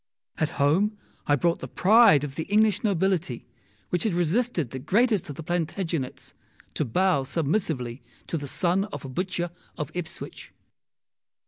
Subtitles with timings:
[0.39, 0.97] At home
[1.27, 3.45] I brought the pride of the English nobility,
[3.89, 6.33] which had resisted the greatest of the Plantagenets,
[6.73, 10.53] to bow submissively to the son of a butcher of Ipswich.